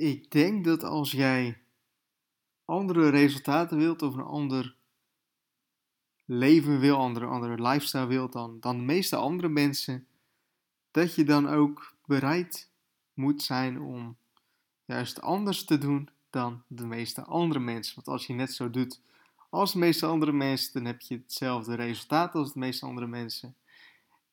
Ik 0.00 0.30
denk 0.30 0.64
dat 0.64 0.82
als 0.82 1.10
jij 1.10 1.62
andere 2.64 3.08
resultaten 3.08 3.78
wilt 3.78 4.02
of 4.02 4.14
een 4.14 4.22
ander 4.22 4.76
leven 6.24 6.80
wil, 6.80 6.96
andere, 6.96 7.26
andere 7.26 7.62
lifestyle 7.62 8.06
wilt 8.06 8.32
dan, 8.32 8.60
dan 8.60 8.76
de 8.76 8.82
meeste 8.82 9.16
andere 9.16 9.48
mensen, 9.48 10.06
dat 10.90 11.14
je 11.14 11.24
dan 11.24 11.48
ook 11.48 11.96
bereid 12.06 12.70
moet 13.14 13.42
zijn 13.42 13.80
om 13.80 14.16
juist 14.84 15.20
anders 15.20 15.64
te 15.64 15.78
doen 15.78 16.08
dan 16.30 16.62
de 16.66 16.86
meeste 16.86 17.22
andere 17.22 17.60
mensen. 17.60 17.94
Want 17.94 18.08
als 18.08 18.26
je 18.26 18.32
net 18.32 18.52
zo 18.52 18.70
doet 18.70 19.00
als 19.50 19.72
de 19.72 19.78
meeste 19.78 20.06
andere 20.06 20.32
mensen, 20.32 20.72
dan 20.72 20.84
heb 20.84 21.00
je 21.00 21.16
hetzelfde 21.16 21.74
resultaat 21.74 22.34
als 22.34 22.52
de 22.52 22.58
meeste 22.58 22.86
andere 22.86 23.06
mensen. 23.06 23.54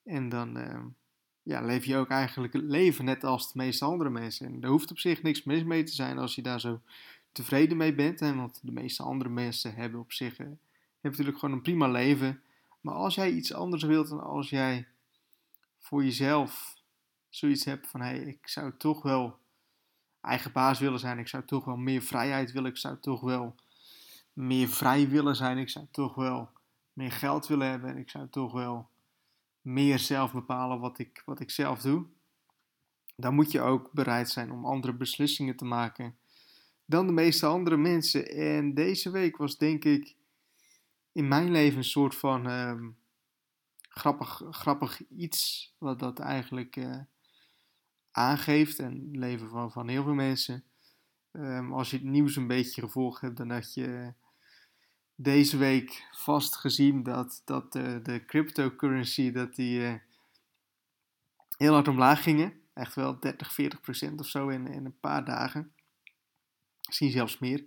En 0.03 0.29
dan 0.29 0.57
uh, 0.57 0.85
ja, 1.47 1.61
leef 1.61 1.85
je 1.85 1.97
ook 1.97 2.09
eigenlijk 2.09 2.53
leven 2.53 3.05
net 3.05 3.23
als 3.23 3.51
de 3.51 3.57
meeste 3.57 3.85
andere 3.85 4.09
mensen. 4.09 4.47
En 4.47 4.63
er 4.63 4.69
hoeft 4.69 4.91
op 4.91 4.99
zich 4.99 5.21
niks 5.21 5.43
mis 5.43 5.63
mee 5.63 5.83
te 5.83 5.93
zijn 5.93 6.17
als 6.17 6.35
je 6.35 6.41
daar 6.41 6.59
zo 6.59 6.81
tevreden 7.31 7.77
mee 7.77 7.95
bent. 7.95 8.19
Want 8.19 8.59
de 8.63 8.71
meeste 8.71 9.03
andere 9.03 9.29
mensen 9.29 9.75
hebben 9.75 9.99
op 9.99 10.11
zich 10.11 10.31
uh, 10.31 10.37
hebben 10.37 10.57
natuurlijk 11.01 11.37
gewoon 11.37 11.55
een 11.55 11.61
prima 11.61 11.87
leven. 11.87 12.41
Maar 12.81 12.93
als 12.93 13.15
jij 13.15 13.31
iets 13.31 13.53
anders 13.53 13.83
wilt 13.83 14.09
en 14.09 14.23
als 14.23 14.49
jij 14.49 14.87
voor 15.77 16.03
jezelf 16.03 16.75
zoiets 17.29 17.65
hebt 17.65 17.87
van 17.87 18.01
hé, 18.01 18.07
hey, 18.07 18.19
ik 18.19 18.47
zou 18.47 18.73
toch 18.77 19.01
wel 19.01 19.37
eigen 20.21 20.51
baas 20.51 20.79
willen 20.79 20.99
zijn, 20.99 21.19
ik 21.19 21.27
zou 21.27 21.45
toch 21.45 21.65
wel 21.65 21.77
meer 21.77 22.01
vrijheid 22.01 22.51
willen, 22.51 22.71
ik 22.71 22.77
zou 22.77 22.97
toch 22.99 23.21
wel 23.21 23.55
meer 24.33 24.67
vrij 24.67 25.09
willen 25.09 25.35
zijn, 25.35 25.57
ik 25.57 25.69
zou 25.69 25.85
toch 25.91 26.15
wel 26.15 26.49
meer 26.93 27.11
geld 27.11 27.47
willen 27.47 27.69
hebben 27.69 27.89
en 27.89 27.97
ik 27.97 28.09
zou 28.09 28.27
toch 28.29 28.51
wel 28.51 28.89
meer 29.67 29.99
zelf 29.99 30.33
bepalen 30.33 30.79
wat 30.79 30.99
ik, 30.99 31.21
wat 31.25 31.39
ik 31.39 31.49
zelf 31.49 31.81
doe. 31.81 32.05
Dan 33.15 33.35
moet 33.35 33.51
je 33.51 33.61
ook 33.61 33.91
bereid 33.91 34.29
zijn 34.29 34.51
om 34.51 34.65
andere 34.65 34.93
beslissingen 34.93 35.55
te 35.55 35.65
maken 35.65 36.17
dan 36.85 37.07
de 37.07 37.13
meeste 37.13 37.45
andere 37.45 37.77
mensen. 37.77 38.27
En 38.27 38.73
deze 38.73 39.09
week 39.11 39.37
was 39.37 39.57
denk 39.57 39.83
ik 39.83 40.15
in 41.11 41.27
mijn 41.27 41.51
leven 41.51 41.77
een 41.77 41.83
soort 41.83 42.15
van 42.15 42.45
um, 42.45 42.97
grappig, 43.89 44.41
grappig 44.49 45.07
iets. 45.09 45.73
Wat 45.77 45.99
dat 45.99 46.19
eigenlijk 46.19 46.75
uh, 46.75 46.99
aangeeft. 48.11 48.79
En 48.79 48.91
het 48.91 49.15
leven 49.15 49.49
van, 49.49 49.71
van 49.71 49.87
heel 49.87 50.03
veel 50.03 50.13
mensen. 50.13 50.63
Um, 51.31 51.73
als 51.73 51.89
je 51.89 51.97
het 51.97 52.05
nieuws 52.05 52.35
een 52.35 52.47
beetje 52.47 52.81
gevolgd 52.81 53.21
hebt, 53.21 53.37
dan 53.37 53.49
had 53.49 53.73
je 53.73 54.13
deze 55.19 55.57
week 55.57 56.07
vast 56.11 56.55
gezien 56.55 57.03
dat, 57.03 57.41
dat 57.45 57.73
de, 57.73 57.99
de 58.03 58.25
cryptocurrency 58.25 59.31
dat 59.31 59.55
die, 59.55 59.79
uh, 59.79 59.93
heel 61.57 61.73
hard 61.73 61.87
omlaag 61.87 62.23
gingen. 62.23 62.53
Echt 62.73 62.95
wel 62.95 63.19
30, 63.19 63.53
40 63.53 63.81
procent 63.81 64.19
of 64.19 64.27
zo 64.27 64.47
in, 64.47 64.67
in 64.67 64.85
een 64.85 64.99
paar 64.99 65.25
dagen. 65.25 65.71
Misschien 66.85 67.11
zelfs 67.11 67.39
meer. 67.39 67.65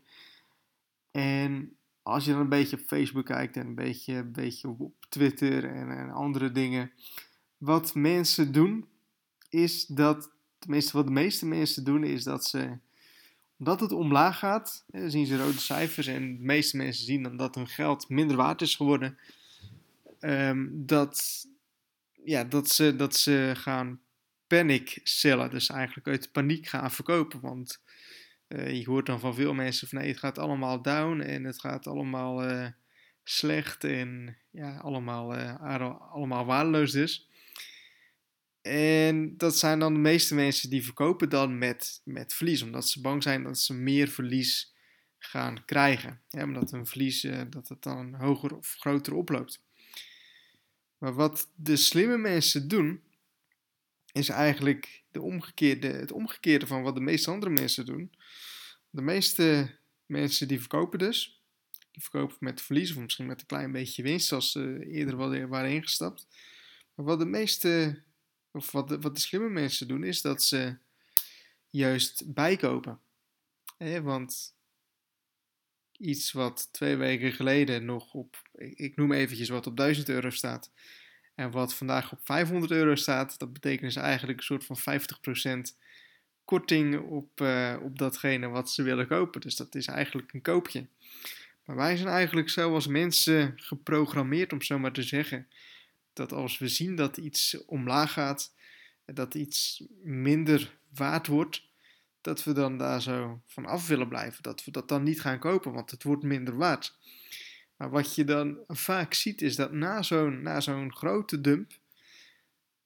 En 1.11 1.77
als 2.03 2.25
je 2.25 2.31
dan 2.31 2.41
een 2.41 2.48
beetje 2.48 2.78
op 2.81 2.87
Facebook 2.87 3.27
kijkt 3.27 3.56
en 3.56 3.67
een 3.67 3.75
beetje, 3.75 4.15
een 4.15 4.33
beetje 4.33 4.69
op 4.69 5.06
Twitter 5.09 5.65
en, 5.65 5.91
en 5.91 6.11
andere 6.11 6.51
dingen. 6.51 6.93
Wat 7.56 7.95
mensen 7.95 8.53
doen, 8.53 8.89
is 9.48 9.87
dat, 9.87 10.31
tenminste 10.59 10.97
wat 10.97 11.06
de 11.06 11.12
meeste 11.12 11.47
mensen 11.47 11.84
doen, 11.84 12.05
is 12.05 12.25
dat 12.25 12.45
ze, 12.45 12.78
omdat 13.61 13.80
het 13.80 13.92
omlaag 13.92 14.39
gaat, 14.39 14.84
zien 15.06 15.27
ze 15.27 15.36
rode 15.36 15.58
cijfers 15.58 16.06
en 16.06 16.36
de 16.36 16.42
meeste 16.44 16.77
mensen 16.77 17.05
zien 17.05 17.22
dan 17.22 17.36
dat 17.36 17.55
hun 17.55 17.69
geld 17.69 18.08
minder 18.08 18.36
waard 18.36 18.62
is 18.62 18.75
geworden. 18.75 19.19
Um, 20.20 20.86
dat, 20.86 21.47
ja, 22.25 22.44
dat, 22.44 22.69
ze, 22.69 22.97
dat 22.97 23.16
ze 23.16 23.53
gaan 23.56 24.00
panic 24.47 25.00
cellen, 25.03 25.50
dus 25.50 25.69
eigenlijk 25.69 26.06
uit 26.06 26.33
paniek 26.33 26.66
gaan 26.66 26.91
verkopen. 26.91 27.41
Want 27.41 27.81
uh, 28.48 28.78
je 28.78 28.84
hoort 28.84 29.06
dan 29.06 29.20
van 29.20 29.34
veel 29.34 29.55
mensen 29.55 29.88
van 29.88 29.98
nee, 29.98 30.08
het 30.08 30.19
gaat 30.19 30.38
allemaal 30.38 30.83
down 30.83 31.20
en 31.20 31.44
het 31.44 31.61
gaat 31.61 31.86
allemaal 31.86 32.50
uh, 32.50 32.66
slecht 33.25 33.84
en 33.84 34.36
ja, 34.50 34.77
allemaal, 34.77 35.37
uh, 35.37 35.91
allemaal 36.12 36.44
waardeloos 36.44 36.93
dus. 36.93 37.28
En 38.70 39.36
dat 39.36 39.58
zijn 39.58 39.78
dan 39.78 39.94
de 39.94 40.00
meeste 40.00 40.34
mensen 40.34 40.70
die 40.70 40.84
verkopen 40.84 41.28
dan 41.28 41.58
met, 41.58 42.00
met 42.04 42.34
verlies, 42.34 42.62
omdat 42.62 42.88
ze 42.88 43.00
bang 43.00 43.22
zijn 43.22 43.42
dat 43.42 43.58
ze 43.58 43.75
meer 43.75 44.08
verlies 44.08 44.75
gaan 45.19 45.64
krijgen. 45.64 46.20
Ja, 46.28 46.44
omdat 46.44 46.72
een 46.72 46.86
verlies 46.86 47.26
dat 47.50 47.69
het 47.69 47.82
dan 47.82 48.14
hoger 48.14 48.56
of 48.56 48.76
groter 48.78 49.14
oploopt. 49.14 49.62
Maar 50.98 51.14
wat 51.14 51.50
de 51.54 51.76
slimme 51.76 52.16
mensen 52.16 52.69
doen, 52.69 53.03
is 54.12 54.28
eigenlijk 54.28 55.02
de 55.10 55.20
omgekeerde, 55.20 55.88
het 55.88 56.12
omgekeerde 56.12 56.66
van 56.66 56.82
wat 56.82 56.94
de 56.94 57.00
meeste 57.00 57.31
andere 57.31 57.52
mensen 57.52 57.87
doen. 57.87 58.12
De 58.91 59.02
meeste 59.02 59.76
mensen 60.06 60.48
die 60.48 60.60
verkopen 60.60 60.98
dus, 60.98 61.42
die 61.91 62.02
verkopen 62.02 62.37
met 62.41 62.62
verlies 62.62 62.91
of 62.91 63.02
misschien 63.02 63.26
met 63.26 63.41
een 63.41 63.47
klein 63.47 63.72
beetje 63.72 64.02
winst, 64.02 64.32
als 64.32 64.52
ze 64.52 64.87
eerder 64.87 65.16
waren 65.48 65.70
ingestapt. 65.70 66.26
Maar 66.94 67.06
wat 67.06 67.19
de 67.19 67.26
meeste, 67.26 68.02
of 68.53 68.71
wat 68.71 68.88
de, 68.88 68.99
wat 68.99 69.15
de 69.15 69.21
slimme 69.21 69.49
mensen 69.49 69.88
doen, 69.88 70.05
is 70.05 70.21
dat 70.21 70.43
ze 70.43 70.77
juist 71.71 72.33
bijkopen. 72.34 73.00
want 74.03 74.55
iets 75.99 76.33
wat 76.33 76.69
twee 76.72 76.97
weken 76.97 77.33
geleden 77.33 77.84
nog 77.84 78.15
op, 78.15 78.43
ik 78.59 78.97
noem 78.97 79.12
eventjes 79.12 79.49
wat 79.49 79.66
op 79.66 79.77
1000 79.77 80.09
euro 80.09 80.31
staat, 80.31 80.71
en 81.34 81.50
wat 81.50 81.75
vandaag 81.75 82.12
op 82.12 82.19
500 82.22 82.72
euro 82.72 82.94
staat, 82.94 83.38
dat 83.38 83.53
betekent 83.53 83.94
dus 83.94 84.03
eigenlijk 84.03 84.38
een 84.38 84.44
soort 84.44 84.65
van 84.65 84.78
50% 85.72 85.77
korting 86.44 87.00
op, 87.00 87.41
uh, 87.41 87.77
op 87.82 87.99
datgene 87.99 88.49
wat 88.49 88.71
ze 88.71 88.82
willen 88.82 89.06
kopen. 89.06 89.41
Dus 89.41 89.56
dat 89.56 89.75
is 89.75 89.87
eigenlijk 89.87 90.32
een 90.32 90.43
koopje. 90.43 90.87
Maar 91.65 91.77
wij 91.77 91.97
zijn 91.97 92.09
eigenlijk 92.09 92.50
zo 92.50 92.75
als 92.75 92.87
mensen 92.87 93.53
geprogrammeerd, 93.56 94.53
om 94.53 94.62
zo 94.62 94.78
maar 94.78 94.93
te 94.93 95.03
zeggen, 95.03 95.49
dat 96.20 96.32
als 96.32 96.58
we 96.58 96.69
zien 96.69 96.97
dat 96.97 97.16
iets 97.16 97.64
omlaag 97.64 98.12
gaat, 98.12 98.54
dat 99.04 99.34
iets 99.34 99.84
minder 100.03 100.78
waard 100.94 101.26
wordt, 101.26 101.69
dat 102.20 102.44
we 102.44 102.53
dan 102.53 102.78
daar 102.78 103.03
zo 103.03 103.42
van 103.47 103.66
af 103.66 103.86
willen 103.86 104.08
blijven. 104.08 104.42
Dat 104.42 104.64
we 104.64 104.70
dat 104.70 104.88
dan 104.88 105.03
niet 105.03 105.20
gaan 105.20 105.38
kopen, 105.38 105.72
want 105.72 105.91
het 105.91 106.03
wordt 106.03 106.22
minder 106.22 106.56
waard. 106.56 106.98
Maar 107.76 107.91
wat 107.91 108.14
je 108.14 108.25
dan 108.25 108.58
vaak 108.66 109.14
ziet 109.14 109.42
is 109.42 109.56
dat 109.56 109.72
na 109.72 110.03
zo'n, 110.03 110.42
na 110.42 110.60
zo'n 110.60 110.94
grote 110.94 111.41
dump, 111.41 111.72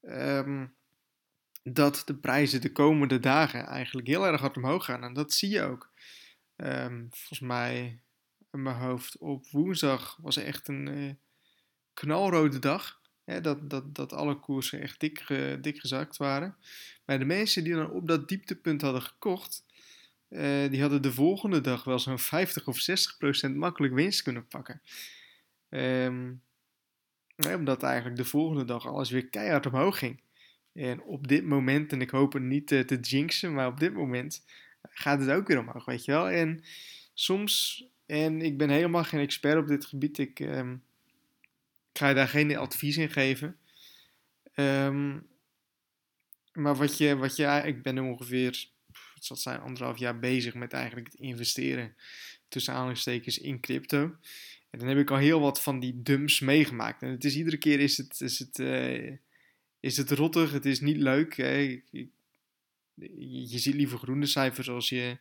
um, 0.03 0.75
dat 1.63 2.03
de 2.05 2.17
prijzen 2.17 2.61
de 2.61 2.73
komende 2.73 3.21
dagen 3.21 3.67
eigenlijk 3.67 4.07
heel 4.07 4.27
erg 4.27 4.41
hard 4.41 4.57
omhoog 4.57 4.85
gaan. 4.85 5.05
En 5.05 5.13
dat 5.13 5.33
zie 5.33 5.51
je 5.51 5.63
ook. 5.63 5.93
Um, 6.57 7.07
volgens 7.11 7.41
mij 7.41 8.01
in 8.53 8.63
mijn 8.63 8.77
hoofd 8.77 9.19
op 9.19 9.47
woensdag 9.51 10.19
was 10.21 10.37
echt 10.37 10.69
een 10.69 10.87
uh, 10.87 11.13
knalrode 11.95 12.59
dag. 12.59 13.03
Dat, 13.25 13.71
dat, 13.71 13.95
dat 13.95 14.13
alle 14.13 14.35
koersen 14.41 14.81
echt 14.81 15.01
dik, 15.01 15.29
uh, 15.29 15.55
dik 15.61 15.81
gezakt 15.81 16.17
waren. 16.17 16.57
Maar 17.05 17.19
de 17.19 17.25
mensen 17.25 17.65
die 17.65 17.75
dan 17.75 17.91
op 17.91 18.09
dat 18.09 18.29
dieptepunt 18.29 18.81
hadden 18.81 19.03
gekocht, 19.03 19.65
uh, 20.29 20.71
die 20.71 20.81
hadden 20.81 21.03
de 21.03 21.13
volgende 21.13 21.61
dag 21.61 21.85
wel 21.85 21.99
zo'n 21.99 22.19
50 22.19 22.67
of 22.67 22.79
60 22.79 23.17
procent 23.17 23.57
makkelijk 23.57 23.95
winst 23.95 24.23
kunnen 24.23 24.47
pakken. 24.47 24.81
Um, 25.69 26.43
omdat 27.39 27.83
eigenlijk 27.83 28.17
de 28.17 28.25
volgende 28.25 28.65
dag 28.65 28.87
alles 28.87 29.11
weer 29.11 29.29
keihard 29.29 29.67
omhoog 29.67 29.99
ging. 29.99 30.21
En 30.73 31.03
op 31.03 31.29
dit 31.29 31.45
moment, 31.45 31.93
en 31.93 32.01
ik 32.01 32.11
hoop 32.11 32.33
het 32.33 32.43
niet 32.43 32.67
te, 32.67 32.85
te 32.85 33.01
jinxen, 33.01 33.55
maar 33.55 33.67
op 33.67 33.81
dit 33.81 33.93
moment 33.95 34.45
gaat 34.83 35.21
het 35.21 35.31
ook 35.31 35.49
weer 35.49 35.59
omhoog, 35.59 35.85
weet 35.85 36.05
je 36.05 36.13
wel. 36.13 36.29
En 36.29 36.65
soms, 37.15 37.85
en 38.07 38.43
ik 38.43 38.59
ben 38.59 38.71
helemaal 38.71 39.05
geen 39.05 39.21
expert 39.21 39.59
op 39.59 39.67
dit 39.67 39.85
gebied, 39.85 40.19
ik, 40.19 40.41
um, 40.41 40.83
ga 41.99 42.09
je 42.09 42.15
daar 42.15 42.29
geen 42.29 42.57
advies 42.57 42.97
in 42.97 43.11
geven. 43.11 43.57
Um, 44.55 45.27
maar 46.53 46.77
wat 46.77 46.99
je, 46.99 47.17
wat 47.17 47.37
je, 47.37 47.63
ik 47.65 47.83
ben 47.83 47.99
ongeveer, 47.99 48.69
het 49.15 49.25
zal 49.25 49.37
zijn, 49.37 49.61
anderhalf 49.61 49.99
jaar 49.99 50.19
bezig 50.19 50.55
met 50.55 50.73
eigenlijk 50.73 51.07
het 51.07 51.21
investeren 51.21 51.97
tussen 52.49 52.73
aanhalingstekens 52.73 53.39
in 53.39 53.61
crypto. 53.61 54.17
En 54.71 54.79
dan 54.79 54.89
heb 54.89 54.99
ik 54.99 55.11
al 55.11 55.17
heel 55.17 55.41
wat 55.41 55.63
van 55.63 55.81
die 55.81 56.03
dumps 56.03 56.41
meegemaakt. 56.41 57.03
En 57.03 57.11
het 57.11 57.25
is 57.25 57.37
iedere 57.37 57.57
keer 57.57 57.81
is 57.81 57.97
het, 57.97 58.21
is 58.21 58.39
het 58.39 58.59
uh, 58.59 59.17
is 59.81 59.97
het 59.97 60.11
rottig, 60.11 60.53
het 60.53 60.67
is 60.67 60.81
niet 60.81 60.97
leuk. 60.97 61.37
Hè? 61.37 61.83
Je 63.19 63.59
ziet 63.59 63.75
liever 63.75 63.99
groene 63.99 64.27
cijfers 64.27 64.69
als 64.69 64.89
je, 64.89 65.19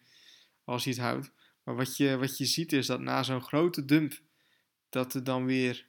als 0.64 0.84
je 0.84 0.90
het 0.90 1.00
houdt. 1.00 1.32
Maar 1.64 1.76
wat 1.76 1.98
je, 1.98 2.18
wat 2.18 2.38
je 2.38 2.46
ziet 2.46 2.74
is 2.74 2.86
dat 2.86 3.00
na 3.00 3.24
zo'n 3.24 3.42
grote 3.42 3.86
dump, 3.86 4.22
dat 4.90 5.14
er 5.14 5.24
dan 5.24 5.46
weer 5.46 5.88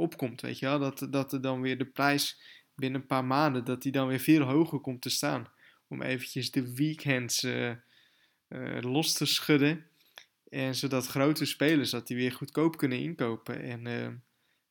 opkomt, 0.00 0.40
weet 0.40 0.58
je 0.58 0.66
wel. 0.66 0.78
Dat, 0.78 1.06
dat 1.10 1.32
er 1.32 1.40
dan 1.40 1.60
weer 1.60 1.78
de 1.78 1.86
prijs 1.86 2.40
binnen 2.74 3.00
een 3.00 3.06
paar 3.06 3.24
maanden, 3.24 3.64
dat 3.64 3.82
die 3.82 3.92
dan 3.92 4.08
weer 4.08 4.18
veel 4.18 4.42
hoger 4.42 4.80
komt 4.80 5.02
te 5.02 5.10
staan. 5.10 5.48
Om 5.88 6.02
eventjes 6.02 6.50
de 6.50 6.74
weekends 6.74 7.44
uh, 7.44 7.72
uh, 8.48 8.80
los 8.80 9.12
te 9.12 9.26
schudden. 9.26 9.86
En 10.48 10.74
zodat 10.74 11.06
grote 11.06 11.44
spelers, 11.44 11.90
dat 11.90 12.06
die 12.06 12.16
weer 12.16 12.32
goedkoop 12.32 12.76
kunnen 12.76 12.98
inkopen. 12.98 13.62
En 13.62 13.86
uh, 13.86 14.08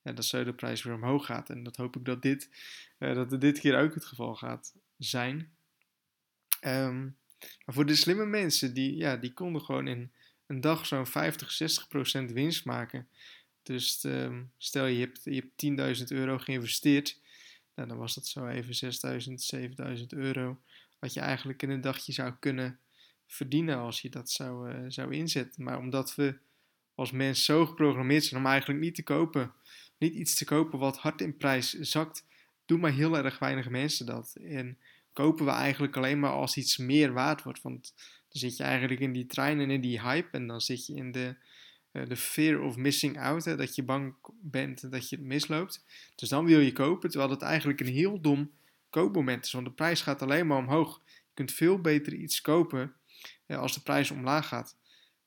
ja, 0.01 0.11
dat 0.13 0.25
zo 0.25 0.43
de 0.43 0.53
prijs 0.53 0.83
weer 0.83 0.93
omhoog 0.93 1.25
gaat. 1.25 1.49
En 1.49 1.63
dat 1.63 1.75
hoop 1.75 1.95
ik 1.95 2.05
dat 2.05 2.21
dit, 2.21 2.49
dat 2.97 3.41
dit 3.41 3.59
keer 3.59 3.79
ook 3.79 3.93
het 3.93 4.05
geval 4.05 4.35
gaat 4.35 4.73
zijn. 4.97 5.51
Um, 6.65 7.17
Maar 7.65 7.75
voor 7.75 7.85
de 7.85 7.95
slimme 7.95 8.25
mensen, 8.25 8.73
die, 8.73 8.95
ja, 8.95 9.15
die 9.17 9.33
konden 9.33 9.61
gewoon 9.61 9.87
in 9.87 10.11
een 10.47 10.61
dag 10.61 10.85
zo'n 10.85 11.07
50, 11.07 11.51
60 11.51 11.87
procent 11.87 12.31
winst 12.31 12.65
maken. 12.65 13.07
Dus 13.69 14.03
ehm, 14.03 14.43
stel 14.57 14.85
je 14.85 14.99
hebt, 14.99 15.21
je 15.23 15.49
hebt 15.75 15.99
10.000 15.99 16.03
euro 16.07 16.37
geïnvesteerd, 16.37 17.19
nou, 17.75 17.87
dan 17.87 17.97
was 17.97 18.15
dat 18.15 18.27
zo 18.27 18.47
even 18.47 18.93
6.000, 19.95 19.99
7.000 19.99 20.05
euro. 20.07 20.61
Wat 20.99 21.13
je 21.13 21.19
eigenlijk 21.19 21.61
in 21.63 21.69
een 21.69 21.81
dagje 21.81 22.11
zou 22.11 22.33
kunnen 22.39 22.79
verdienen 23.25 23.77
als 23.77 24.01
je 24.01 24.09
dat 24.09 24.29
zou, 24.29 24.73
uh, 24.73 24.85
zou 24.87 25.13
inzetten. 25.13 25.63
Maar 25.63 25.77
omdat 25.77 26.15
we 26.15 26.37
als 26.95 27.11
mens 27.11 27.45
zo 27.45 27.65
geprogrammeerd 27.65 28.23
zijn 28.23 28.41
om 28.41 28.47
eigenlijk 28.47 28.79
niet 28.79 28.95
te 28.95 29.03
kopen, 29.03 29.53
niet 29.97 30.13
iets 30.13 30.35
te 30.35 30.45
kopen 30.45 30.79
wat 30.79 30.97
hard 30.97 31.21
in 31.21 31.37
prijs 31.37 31.73
zakt, 31.73 32.25
doen 32.65 32.79
maar 32.79 32.93
heel 32.93 33.17
erg 33.17 33.39
weinig 33.39 33.69
mensen 33.69 34.05
dat. 34.05 34.35
En 34.35 34.77
kopen 35.13 35.45
we 35.45 35.51
eigenlijk 35.51 35.97
alleen 35.97 36.19
maar 36.19 36.31
als 36.31 36.57
iets 36.57 36.77
meer 36.77 37.13
waard 37.13 37.43
wordt. 37.43 37.61
Want 37.61 37.93
dan 38.29 38.41
zit 38.41 38.57
je 38.57 38.63
eigenlijk 38.63 39.01
in 39.01 39.13
die 39.13 39.25
trein 39.25 39.59
en 39.59 39.69
in 39.69 39.81
die 39.81 40.01
hype 40.01 40.37
en 40.37 40.47
dan 40.47 40.61
zit 40.61 40.85
je 40.85 40.95
in 40.95 41.11
de, 41.11 41.35
de 41.91 42.15
fear 42.15 42.61
of 42.61 42.77
missing 42.77 43.19
out, 43.19 43.45
hè, 43.45 43.55
dat 43.55 43.75
je 43.75 43.83
bang 43.83 44.15
bent 44.41 44.91
dat 44.91 45.09
je 45.09 45.15
het 45.15 45.25
misloopt. 45.25 45.85
Dus 46.15 46.29
dan 46.29 46.45
wil 46.45 46.59
je 46.59 46.71
kopen, 46.71 47.09
terwijl 47.09 47.31
het 47.31 47.41
eigenlijk 47.41 47.79
een 47.79 47.87
heel 47.87 48.21
dom 48.21 48.51
koopmoment 48.89 49.45
is, 49.45 49.51
want 49.51 49.65
de 49.65 49.71
prijs 49.71 50.01
gaat 50.01 50.21
alleen 50.21 50.47
maar 50.47 50.57
omhoog. 50.57 51.01
Je 51.05 51.33
kunt 51.33 51.51
veel 51.51 51.81
beter 51.81 52.13
iets 52.13 52.41
kopen 52.41 52.93
uh, 53.47 53.57
als 53.57 53.73
de 53.73 53.81
prijs 53.81 54.11
omlaag 54.11 54.47
gaat. 54.47 54.77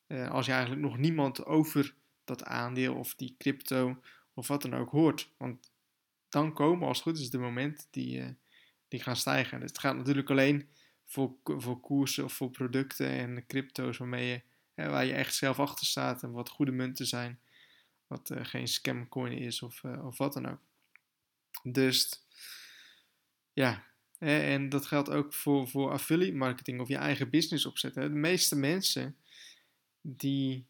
Uh, 0.08 0.30
als 0.30 0.46
je 0.46 0.52
eigenlijk 0.52 0.82
nog 0.82 0.98
niemand 0.98 1.44
over 1.44 1.94
dat 2.24 2.44
aandeel 2.44 2.94
of 2.94 3.14
die 3.14 3.34
crypto 3.38 4.00
of 4.34 4.48
wat 4.48 4.62
dan 4.62 4.74
ook 4.74 4.90
hoort. 4.90 5.30
Want 5.36 5.72
dan 6.28 6.52
komen 6.52 6.88
als 6.88 6.96
het 6.96 7.06
goed 7.06 7.18
is 7.18 7.30
de 7.30 7.38
momenten 7.38 7.86
die, 7.90 8.36
die 8.88 9.00
gaan 9.00 9.16
stijgen. 9.16 9.60
Dus 9.60 9.68
het 9.68 9.78
gaat 9.78 9.96
natuurlijk 9.96 10.30
alleen 10.30 10.68
voor, 11.04 11.34
voor 11.44 11.80
koersen 11.80 12.24
of 12.24 12.32
voor 12.32 12.50
producten 12.50 13.08
en 13.08 13.46
crypto's 13.46 13.98
waarmee 13.98 14.28
je, 14.28 14.42
hè, 14.74 14.88
waar 14.88 15.04
je 15.04 15.12
echt 15.12 15.34
zelf 15.34 15.58
achter 15.58 15.86
staat 15.86 16.22
en 16.22 16.32
wat 16.32 16.48
goede 16.48 16.72
munten 16.72 17.06
zijn. 17.06 17.40
Wat 18.06 18.30
uh, 18.30 18.44
geen 18.44 18.68
scamcoin 18.68 19.32
is 19.32 19.62
of, 19.62 19.82
uh, 19.82 20.06
of 20.06 20.18
wat 20.18 20.32
dan 20.32 20.48
ook. 20.48 20.60
Dus 21.62 22.26
ja, 23.52 23.84
hè, 24.18 24.40
en 24.40 24.68
dat 24.68 24.86
geldt 24.86 25.10
ook 25.10 25.34
voor, 25.34 25.68
voor 25.68 25.90
affiliate 25.90 26.36
marketing 26.36 26.80
of 26.80 26.88
je 26.88 26.96
eigen 26.96 27.30
business 27.30 27.66
opzetten. 27.66 28.02
De 28.02 28.18
meeste 28.18 28.56
mensen 28.56 29.16
die 30.00 30.66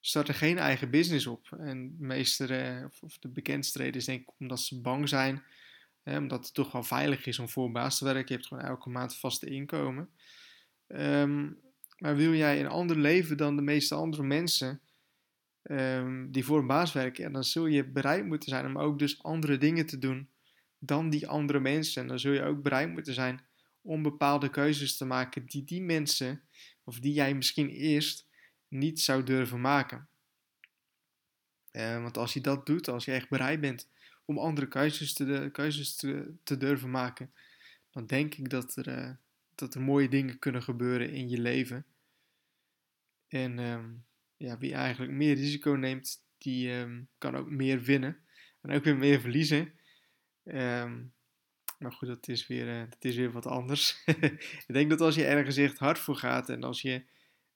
starten 0.00 0.34
geen 0.34 0.58
eigen 0.58 0.90
business 0.90 1.26
op. 1.26 1.52
En 1.58 1.96
de 1.96 2.04
meeste, 2.04 2.78
uh, 2.80 2.86
of 3.00 3.18
de 3.18 3.28
bekendste 3.28 3.78
reden 3.78 3.94
is 3.94 4.04
denk 4.04 4.20
ik 4.20 4.34
omdat 4.38 4.60
ze 4.60 4.80
bang 4.80 5.08
zijn 5.08 5.42
omdat 6.04 6.44
het 6.44 6.54
toch 6.54 6.72
wel 6.72 6.82
veilig 6.82 7.26
is 7.26 7.38
om 7.38 7.48
voor 7.48 7.70
baas 7.70 7.98
te 7.98 8.04
werken. 8.04 8.24
Je 8.28 8.34
hebt 8.34 8.46
gewoon 8.46 8.64
elke 8.64 8.88
maand 8.88 9.16
vaste 9.16 9.46
inkomen. 9.46 10.10
Um, 10.88 11.58
maar 11.98 12.16
wil 12.16 12.34
jij 12.34 12.60
een 12.60 12.66
ander 12.66 12.98
leven 12.98 13.36
dan 13.36 13.56
de 13.56 13.62
meeste 13.62 13.94
andere 13.94 14.22
mensen 14.22 14.80
um, 15.62 16.32
die 16.32 16.44
voor 16.44 16.58
een 16.58 16.66
baas 16.66 16.92
werken, 16.92 17.32
dan 17.32 17.44
zul 17.44 17.66
je 17.66 17.84
bereid 17.84 18.24
moeten 18.24 18.48
zijn 18.48 18.66
om 18.66 18.78
ook 18.78 18.98
dus 18.98 19.22
andere 19.22 19.58
dingen 19.58 19.86
te 19.86 19.98
doen 19.98 20.28
dan 20.78 21.10
die 21.10 21.28
andere 21.28 21.60
mensen. 21.60 22.02
En 22.02 22.08
dan 22.08 22.18
zul 22.18 22.32
je 22.32 22.42
ook 22.42 22.62
bereid 22.62 22.90
moeten 22.90 23.14
zijn 23.14 23.40
om 23.82 24.02
bepaalde 24.02 24.50
keuzes 24.50 24.96
te 24.96 25.04
maken 25.04 25.46
die 25.46 25.64
die 25.64 25.82
mensen, 25.82 26.42
of 26.84 26.98
die 26.98 27.12
jij 27.12 27.34
misschien 27.34 27.68
eerst 27.68 28.26
niet 28.68 29.00
zou 29.00 29.22
durven 29.22 29.60
maken. 29.60 30.08
Uh, 31.72 32.02
want 32.02 32.16
als 32.16 32.32
je 32.32 32.40
dat 32.40 32.66
doet, 32.66 32.88
als 32.88 33.04
je 33.04 33.12
echt 33.12 33.28
bereid 33.28 33.60
bent 33.60 33.88
om 34.24 34.38
andere 34.38 34.68
keuzes 34.68 35.12
te, 35.12 35.48
keuzes 35.52 35.96
te, 35.96 36.56
durven 36.58 36.90
maken, 36.90 37.32
dan 37.90 38.06
denk 38.06 38.34
ik 38.34 38.50
dat 38.50 38.76
er, 38.76 38.88
uh, 38.88 39.10
dat 39.58 39.74
er 39.74 39.80
mooie 39.80 40.08
dingen 40.08 40.38
kunnen 40.38 40.62
gebeuren 40.62 41.10
in 41.10 41.28
je 41.28 41.40
leven. 41.40 41.86
En 43.28 43.58
um, 43.58 44.04
ja, 44.36 44.58
wie 44.58 44.74
eigenlijk 44.74 45.12
meer 45.12 45.34
risico 45.34 45.70
neemt, 45.70 46.24
die 46.38 46.70
um, 46.72 47.08
kan 47.18 47.36
ook 47.36 47.50
meer 47.50 47.80
winnen. 47.82 48.18
En 48.60 48.72
ook 48.72 48.84
weer 48.84 48.96
meer 48.96 49.20
verliezen. 49.20 49.72
Um, 50.44 51.12
maar 51.78 51.92
goed, 51.92 52.08
dat 52.08 52.28
is 52.28 52.46
weer, 52.46 52.66
uh, 52.66 52.80
dat 52.90 53.04
is 53.04 53.16
weer 53.16 53.32
wat 53.32 53.46
anders. 53.46 54.02
ik 54.66 54.72
denk 54.72 54.90
dat 54.90 55.00
als 55.00 55.14
je 55.14 55.24
ergens 55.24 55.56
echt 55.56 55.78
hard 55.78 55.98
voor 55.98 56.16
gaat 56.16 56.48
en 56.48 56.62
als 56.62 56.82
je 56.82 57.02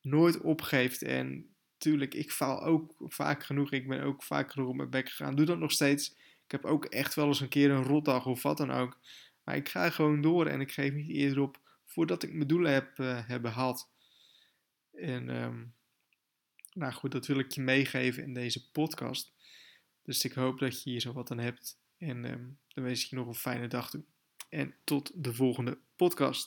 nooit 0.01 0.41
opgeeft 0.41 1.03
en 1.03 1.55
tuurlijk, 1.79 2.15
ik 2.15 2.33
faal 2.33 2.65
ook 2.65 2.95
vaak 2.99 3.45
genoeg. 3.45 3.73
Ik 3.73 3.89
ben 3.89 4.03
ook 4.03 4.23
vaak 4.23 4.53
genoeg 4.53 4.69
op 4.69 4.77
mijn 4.77 4.91
bek 4.91 5.09
gegaan. 5.09 5.35
Doe 5.35 5.47
dat 5.47 5.59
nog 5.59 5.73
steeds. 5.73 6.11
Ik 6.45 6.51
heb 6.51 6.65
ook 6.65 6.85
echt 6.85 7.15
wel 7.15 7.27
eens 7.27 7.41
een 7.41 7.49
keer 7.49 7.71
een 7.71 7.85
rotdag 7.85 8.27
of 8.27 8.43
wat 8.43 8.57
dan 8.57 8.71
ook. 8.71 8.99
Maar 9.45 9.57
ik 9.57 9.69
ga 9.69 9.91
gewoon 9.91 10.21
door 10.21 10.47
en 10.47 10.61
ik 10.61 10.73
geef 10.73 10.93
niet 10.93 11.11
eerder 11.11 11.41
op 11.41 11.61
voordat 11.89 12.23
ik 12.23 12.33
mijn 12.33 12.49
doelen 12.49 12.73
heb, 12.73 12.99
uh, 12.99 13.29
heb 13.29 13.43
behaald. 13.43 13.91
En 14.93 15.29
um, 15.43 15.75
nou 16.73 16.93
goed, 16.93 17.13
dat 17.13 17.27
wil 17.27 17.39
ik 17.39 17.53
je 17.53 17.61
meegeven 17.61 18.23
in 18.23 18.35
deze 18.35 18.71
podcast. 18.71 19.33
Dus 20.03 20.25
ik 20.25 20.33
hoop 20.33 20.59
dat 20.59 20.83
je 20.83 20.91
hier 20.91 21.01
zo 21.01 21.13
wat 21.13 21.31
aan 21.31 21.39
hebt. 21.39 21.81
En 21.97 22.25
um, 22.25 22.59
dan 22.69 22.85
wens 22.85 23.05
ik 23.05 23.11
je 23.11 23.17
nog 23.17 23.27
een 23.27 23.35
fijne 23.35 23.69
dag 23.69 23.91
toe. 23.91 24.05
En 24.49 24.75
tot 24.85 25.25
de 25.25 25.35
volgende 25.35 25.79
podcast. 25.97 26.47